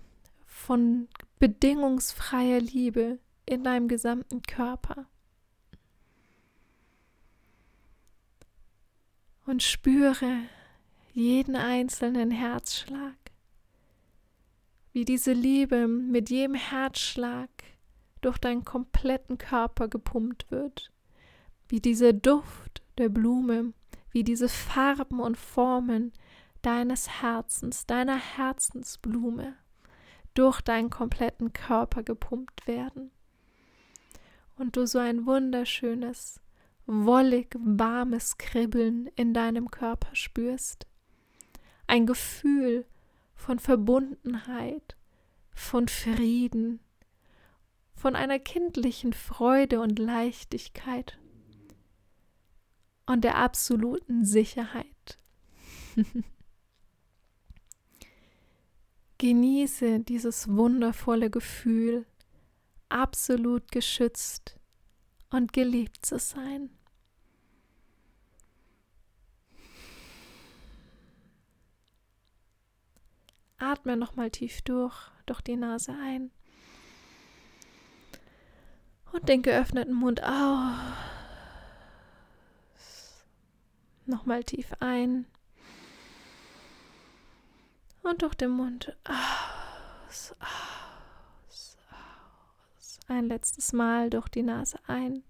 von 0.47 1.09
bedingungsfreier 1.39 2.61
Liebe 2.61 3.19
in 3.47 3.65
deinem 3.65 3.89
gesamten 3.89 4.43
Körper. 4.43 5.07
Und 9.47 9.63
spüre 9.63 10.43
jeden 11.15 11.57
einzelnen 11.57 12.31
Herzschlag, 12.31 13.17
wie 14.93 15.07
diese 15.07 15.33
Liebe 15.33 15.89
mit 15.89 16.29
jedem 16.29 16.55
Herzschlag 16.55 17.49
durch 18.21 18.39
deinen 18.39 18.65
kompletten 18.65 19.39
Körper 19.39 19.89
gepumpt 19.89 20.51
wird, 20.51 20.91
wie 21.69 21.81
dieser 21.81 22.13
Duft 22.13 22.83
der 22.99 23.09
Blume, 23.09 23.73
wie 24.11 24.25
diese 24.25 24.49
Farben 24.49 25.21
und 25.21 25.37
Formen 25.37 26.13
deines 26.63 27.23
Herzens, 27.23 27.87
deiner 27.87 28.17
Herzensblume 28.17 29.55
durch 30.35 30.61
deinen 30.61 30.91
kompletten 30.91 31.53
Körper 31.53 32.03
gepumpt 32.03 32.67
werden. 32.67 33.11
Und 34.57 34.77
du 34.77 34.87
so 34.87 34.99
ein 34.99 35.27
wunderschönes, 35.27 36.41
wollig 36.87 37.55
warmes 37.59 38.39
Kribbeln 38.39 39.09
in 39.15 39.35
deinem 39.35 39.71
Körper 39.71 40.15
spürst. 40.15 40.87
Ein 41.87 42.07
Gefühl 42.07 42.87
von 43.35 43.59
Verbundenheit, 43.59 44.97
von 45.53 45.89
Frieden, 45.89 46.81
von 47.99 48.15
einer 48.15 48.39
kindlichen 48.39 49.13
Freude 49.13 49.81
und 49.81 49.99
Leichtigkeit 49.99 51.19
und 53.07 53.25
der 53.25 53.37
absoluten 53.37 54.25
Sicherheit. 54.25 55.19
Genieße 59.19 59.99
dieses 60.01 60.49
wundervolle 60.49 61.29
Gefühl, 61.29 62.07
absolut 62.89 63.73
geschützt 63.73 64.61
und 65.31 65.53
geliebt 65.53 66.07
zu 66.07 66.21
sein. 66.21 66.71
Atme 73.57 73.97
nochmal 73.97 74.31
tief 74.31 74.63
durch, 74.63 75.11
durch 75.27 75.41
die 75.41 75.57
Nase 75.57 75.93
ein 76.01 76.31
und 79.13 79.29
den 79.29 79.43
geöffneten 79.43 79.95
Mund 79.95 80.23
aus. 80.23 80.75
Nochmal 84.07 84.43
tief 84.45 84.73
ein. 84.81 85.27
Und 88.03 88.23
durch 88.23 88.35
den 88.35 88.51
Mund 88.51 88.97
aus, 89.05 90.35
aus, 90.41 91.77
aus. 91.91 93.01
Ein 93.09 93.27
letztes 93.27 93.73
Mal 93.73 94.09
durch 94.09 94.29
die 94.29 94.43
Nase 94.43 94.79
ein. 94.87 95.23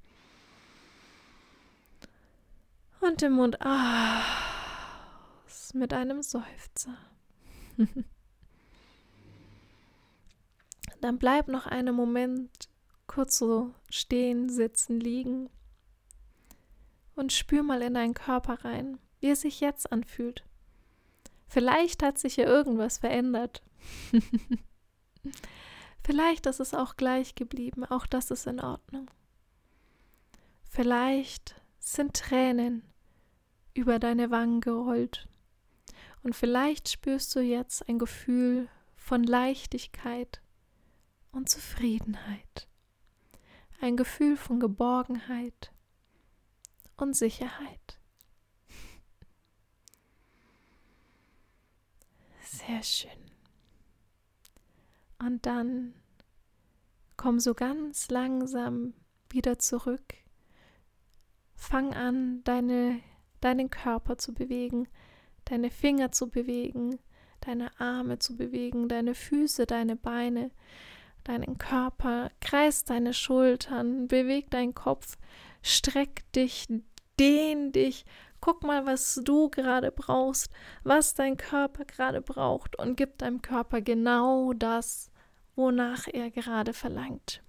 Und 3.01 3.23
den 3.23 3.33
Mund 3.33 3.61
aus 3.61 4.29
mit 5.75 5.93
einem 5.93 6.23
Seufzer. 6.23 6.97
Dann 11.01 11.19
bleib 11.19 11.49
noch 11.49 11.67
einen 11.67 11.95
Moment 11.95 12.68
kurz 13.09 13.39
so 13.39 13.75
stehen, 13.91 14.49
sitzen, 14.49 15.01
liegen 15.01 15.51
und 17.17 17.33
spür 17.33 17.65
mal 17.65 17.83
in 17.83 17.95
deinen 17.95 18.15
Körper 18.15 18.65
rein, 18.65 18.99
wie 19.19 19.31
es 19.31 19.41
sich 19.41 19.59
jetzt 19.61 19.91
anfühlt. 19.91 20.45
Vielleicht 21.49 22.03
hat 22.03 22.19
sich 22.19 22.37
ja 22.37 22.47
irgendwas 22.47 22.99
verändert. 22.99 23.63
Vielleicht 26.05 26.47
ist 26.47 26.61
es 26.61 26.75
auch 26.75 26.97
gleich 26.97 27.35
geblieben, 27.35 27.85
auch 27.85 28.07
das 28.07 28.31
ist 28.31 28.47
in 28.47 28.61
Ordnung. 28.61 29.11
Vielleicht 30.71 31.61
sind 31.81 32.15
Tränen 32.15 32.83
über 33.75 33.99
deine 33.99 34.31
Wangen 34.31 34.61
gerollt 34.61 35.29
und 36.23 36.35
vielleicht 36.35 36.89
spürst 36.89 37.35
du 37.35 37.41
jetzt 37.41 37.89
ein 37.89 37.99
Gefühl 37.99 38.69
von 38.97 39.23
Leichtigkeit 39.23 40.41
und 41.33 41.49
Zufriedenheit, 41.49 42.69
ein 43.81 43.97
Gefühl 43.97 44.37
von 44.37 44.61
Geborgenheit 44.61 45.73
und 46.97 47.15
Sicherheit. 47.15 47.99
Sehr 52.43 52.83
schön. 52.83 53.11
Und 55.19 55.47
dann 55.47 55.95
komm 57.17 57.41
so 57.41 57.55
ganz 57.55 58.09
langsam 58.11 58.95
wieder 59.31 59.59
zurück. 59.59 60.15
Fang 61.55 61.93
an, 61.93 62.43
deine, 62.45 63.01
deinen 63.41 63.69
Körper 63.69 64.17
zu 64.17 64.33
bewegen, 64.33 64.89
deine 65.45 65.71
Finger 65.71 66.13
zu 66.13 66.31
bewegen, 66.31 66.99
deine 67.41 67.79
Arme 67.81 68.19
zu 68.19 68.37
bewegen, 68.37 68.89
deine 68.89 69.15
Füße, 69.15 69.67
deine 69.67 69.97
Beine, 69.97 70.51
deinen 71.29 71.59
Körper, 71.59 72.31
kreis 72.41 72.85
deine 72.85 73.13
Schultern, 73.13 74.09
beweg 74.09 74.51
deinen 74.51 74.75
Kopf, 74.75 75.17
streck 75.63 76.31
dich, 76.33 76.67
dehn 77.21 77.71
dich, 77.71 78.07
guck 78.41 78.63
mal, 78.63 78.87
was 78.87 79.21
du 79.23 79.51
gerade 79.51 79.93
brauchst, 79.93 80.51
was 80.85 81.15
dein 81.15 81.37
Körper 81.37 81.85
gerade 81.85 82.23
braucht 82.23 82.79
und 82.79 82.97
gib 82.97 83.19
deinem 83.19 83.43
Körper 83.43 83.83
genau 83.83 84.53
das, 84.55 85.11
wonach 85.55 86.07
er 86.11 86.31
gerade 86.31 86.73
verlangt. 86.73 87.43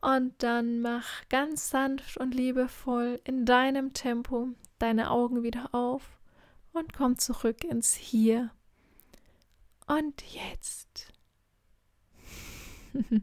Und 0.00 0.42
dann 0.42 0.80
mach 0.80 1.28
ganz 1.28 1.68
sanft 1.70 2.16
und 2.16 2.34
liebevoll 2.34 3.20
in 3.24 3.44
deinem 3.44 3.92
Tempo 3.92 4.48
deine 4.78 5.10
Augen 5.10 5.42
wieder 5.42 5.74
auf 5.74 6.18
und 6.72 6.92
komm 6.92 7.18
zurück 7.18 7.64
ins 7.64 7.94
Hier 7.94 8.50
und 9.86 10.22
Jetzt. 10.32 11.11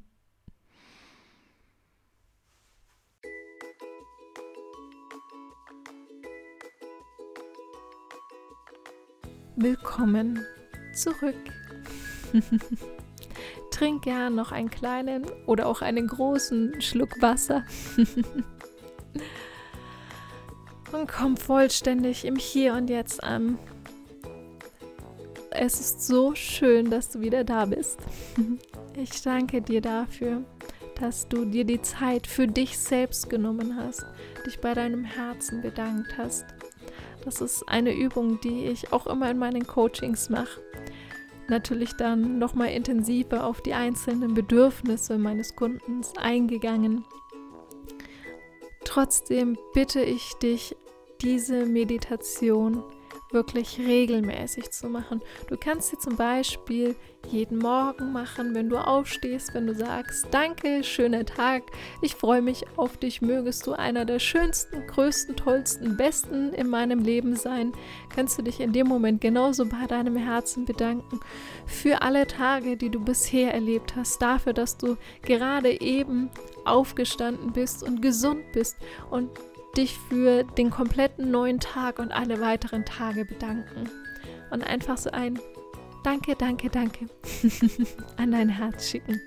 Willkommen 9.56 10.44
zurück. 10.94 11.36
Trink 13.72 14.04
gern 14.04 14.36
noch 14.36 14.52
einen 14.52 14.70
kleinen 14.70 15.26
oder 15.46 15.66
auch 15.68 15.82
einen 15.82 16.08
großen 16.08 16.82
Schluck 16.82 17.22
Wasser. 17.22 17.64
und 20.92 21.08
komm 21.08 21.38
vollständig 21.38 22.26
im 22.26 22.36
Hier 22.36 22.74
und 22.74 22.90
Jetzt 22.90 23.24
an. 23.24 23.60
Es 25.52 25.80
ist 25.80 26.06
so 26.08 26.34
schön, 26.36 26.90
dass 26.90 27.10
du 27.10 27.22
wieder 27.22 27.44
da 27.44 27.66
bist. 27.66 28.00
Ich 29.02 29.22
danke 29.22 29.62
dir 29.62 29.80
dafür, 29.80 30.44
dass 31.00 31.30
du 31.30 31.46
dir 31.46 31.64
die 31.64 31.82
Zeit 31.82 32.28
für 32.28 32.48
dich 32.48 32.78
selbst 32.78 33.30
genommen 33.30 33.78
hast, 33.78 34.06
dich 34.46 34.60
bei 34.60 34.74
deinem 34.74 35.06
Herzen 35.06 35.62
bedankt 35.62 36.18
hast. 36.18 36.46
Das 37.24 37.40
ist 37.40 37.64
eine 37.70 37.96
Übung, 37.96 38.42
die 38.42 38.66
ich 38.66 38.92
auch 38.92 39.08
immer 39.08 39.32
in 39.32 39.38
meinen 39.38 39.66
Coachings 39.66 40.30
mache. 40.30 40.62
Natürlich 41.48 41.94
dann 41.94 42.40
nochmal 42.40 42.72
intensiver 42.72 43.46
auf 43.46 43.62
die 43.62 43.74
einzelnen 43.74 44.34
Bedürfnisse 44.34 45.18
meines 45.18 45.56
Kundens 45.56 46.12
eingegangen. 46.18 47.06
Trotzdem 48.84 49.58
bitte 49.74 50.02
ich 50.02 50.34
dich, 50.42 50.76
diese 51.22 51.66
Meditation 51.66 52.84
wirklich 53.32 53.80
regelmäßig 53.80 54.72
zu 54.72 54.90
machen. 54.90 55.22
Du 55.48 55.58
kannst 55.58 55.90
sie 55.90 55.98
zum 55.98 56.16
Beispiel 56.16 56.96
jeden 57.28 57.60
Morgen 57.60 58.12
machen, 58.12 58.56
wenn 58.56 58.70
du 58.70 58.78
aufstehst, 58.78 59.54
wenn 59.54 59.68
du 59.68 59.76
sagst, 59.76 60.28
danke, 60.32 60.84
schöner 60.84 61.26
Tag, 61.26 61.64
ich 62.02 62.16
freue 62.16 62.42
mich 62.42 62.66
auf 62.76 62.98
dich, 62.98 63.22
mögest 63.22 63.68
du 63.68 63.74
einer 63.74 64.06
der 64.06 64.20
schönsten, 64.20 64.88
größten, 64.88 65.36
tollsten, 65.36 65.98
besten 65.98 66.54
in 66.54 66.70
meinem 66.70 67.00
Leben 67.00 67.36
sein, 67.36 67.74
kannst 68.10 68.38
du 68.38 68.42
dich 68.42 68.60
in 68.60 68.74
dem 68.74 68.88
Moment 68.88 69.22
genauso 69.22 69.66
bei 69.66 69.86
deinem 69.88 70.16
Herzen 70.16 70.66
bedanken 70.66 71.20
für 71.66 72.02
alle 72.02 72.26
Tage, 72.26 72.78
die 72.78 72.90
du 72.90 73.00
bisher 73.00 73.54
erlebt 73.54 73.96
hast, 73.96 74.22
dafür, 74.22 74.54
dass 74.54 74.78
du 74.78 74.98
gerade 75.22 75.82
eben 75.82 76.32
aufgestanden 76.66 77.54
bist 77.54 77.84
und 77.84 78.02
gesund 78.02 78.52
bist 78.54 78.78
und 79.12 79.30
dich 79.78 79.98
für 80.10 80.44
den 80.44 80.70
kompletten 80.70 81.32
neuen 81.32 81.60
Tag 81.60 82.00
und 82.00 82.12
alle 82.12 82.42
weiteren 82.42 82.86
Tage 82.86 83.26
bedanken. 83.26 83.90
Und 84.52 84.64
einfach 84.64 84.98
so 84.98 85.12
ein 85.12 85.40
Danke, 86.04 86.36
danke, 86.36 86.70
danke 86.70 87.08
an 88.18 88.32
dein 88.32 88.50
Herz 88.50 88.90
schicken. 88.90 89.22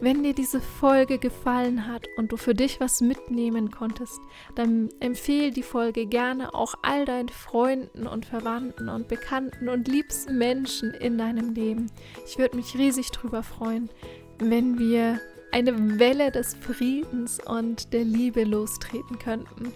Wenn 0.00 0.22
dir 0.22 0.32
diese 0.32 0.60
Folge 0.60 1.18
gefallen 1.18 1.88
hat 1.88 2.06
und 2.16 2.30
du 2.30 2.36
für 2.36 2.54
dich 2.54 2.78
was 2.78 3.00
mitnehmen 3.00 3.72
konntest, 3.72 4.20
dann 4.54 4.90
empfehle 5.00 5.50
die 5.50 5.64
Folge 5.64 6.06
gerne 6.06 6.54
auch 6.54 6.74
all 6.82 7.04
deinen 7.04 7.28
Freunden 7.28 8.06
und 8.06 8.24
Verwandten 8.24 8.88
und 8.88 9.08
Bekannten 9.08 9.68
und 9.68 9.88
liebsten 9.88 10.38
Menschen 10.38 10.94
in 10.94 11.18
deinem 11.18 11.52
Leben. 11.52 11.90
Ich 12.24 12.38
würde 12.38 12.56
mich 12.56 12.78
riesig 12.78 13.10
drüber 13.10 13.42
freuen, 13.42 13.90
wenn 14.38 14.78
wir 14.78 15.20
eine 15.52 15.98
Welle 15.98 16.30
des 16.30 16.54
Friedens 16.54 17.40
und 17.44 17.92
der 17.92 18.04
Liebe 18.04 18.44
lostreten 18.44 19.18
könnten. 19.18 19.72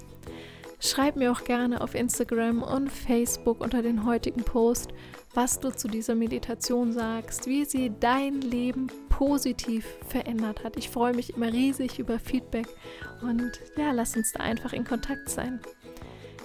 Schreib 0.80 1.14
mir 1.14 1.30
auch 1.30 1.44
gerne 1.44 1.80
auf 1.80 1.94
Instagram 1.94 2.62
und 2.62 2.90
Facebook 2.90 3.60
unter 3.60 3.82
den 3.82 4.04
heutigen 4.04 4.42
Post, 4.42 4.90
was 5.32 5.60
du 5.60 5.70
zu 5.70 5.86
dieser 5.86 6.16
Meditation 6.16 6.92
sagst, 6.92 7.46
wie 7.46 7.64
sie 7.64 7.92
dein 8.00 8.40
Leben 8.40 8.88
positiv 9.08 9.86
verändert 10.08 10.64
hat. 10.64 10.76
Ich 10.76 10.90
freue 10.90 11.14
mich 11.14 11.36
immer 11.36 11.52
riesig 11.52 12.00
über 12.00 12.18
Feedback 12.18 12.66
und 13.22 13.60
ja, 13.76 13.92
lass 13.92 14.16
uns 14.16 14.32
da 14.32 14.40
einfach 14.40 14.72
in 14.72 14.84
Kontakt 14.84 15.28
sein. 15.28 15.60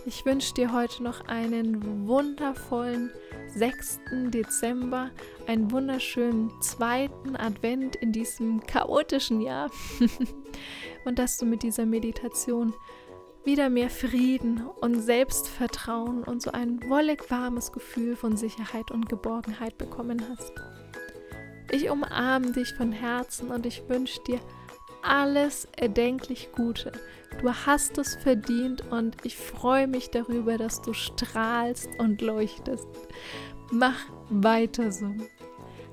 Ich 0.06 0.24
wünsche 0.26 0.54
dir 0.54 0.72
heute 0.72 1.04
noch 1.04 1.28
einen 1.28 2.08
wundervollen 2.08 3.12
6. 3.58 4.02
Dezember, 4.28 5.10
einen 5.48 5.72
wunderschönen 5.72 6.52
zweiten 6.62 7.36
Advent 7.36 7.96
in 7.96 8.12
diesem 8.12 8.62
chaotischen 8.68 9.42
Jahr 9.42 9.72
und 11.06 11.18
dass 11.18 11.40
du 11.40 11.46
mit 11.48 11.64
dieser 11.64 11.88
Meditation 11.88 12.76
wieder 13.46 13.72
mehr 13.72 13.90
Frieden 13.90 14.68
und 14.82 15.02
Selbstvertrauen 15.02 16.24
und 16.24 16.44
so 16.44 16.52
ein 16.52 16.88
wollig 16.88 17.32
warmes 17.32 17.72
Gefühl 17.72 18.16
von 18.16 18.38
Sicherheit 18.38 18.92
und 18.92 19.10
Geborgenheit 19.10 19.76
bekommen 19.80 20.22
hast. 20.30 20.54
Ich 21.72 21.90
umarme 21.90 22.52
dich 22.52 22.74
von 22.76 22.92
Herzen 22.92 23.50
und 23.50 23.66
ich 23.66 23.90
wünsche 23.90 24.22
dir 24.28 24.40
alles 25.02 25.68
erdenklich 25.76 26.50
Gute. 26.52 26.92
Du 27.42 27.54
hast 27.54 27.98
es 27.98 28.16
verdient 28.16 28.84
und 28.92 29.16
ich 29.24 29.38
freue 29.38 29.88
mich 29.88 30.10
darüber, 30.10 30.58
dass 30.58 30.82
du 30.82 30.94
strahlst 30.94 31.88
und 32.00 32.22
leuchtest. 32.22 32.88
Mach 33.72 34.00
weiter 34.30 34.92
so. 34.92 35.14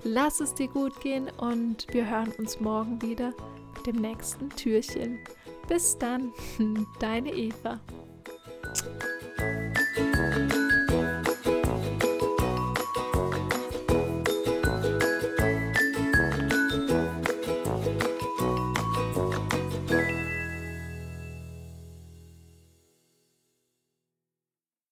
Lass 0.04 0.40
es 0.40 0.54
dir 0.54 0.68
gut 0.68 1.00
gehen 1.00 1.28
und 1.38 1.87
wir 1.92 2.08
hören 2.08 2.32
uns 2.38 2.60
morgen 2.60 3.00
wieder 3.02 3.32
mit 3.74 3.87
dem 3.87 3.96
nächsten 3.96 4.50
Türchen. 4.50 5.18
Bis 5.66 5.96
dann, 5.98 6.32
deine 7.00 7.32
Eva. 7.32 7.80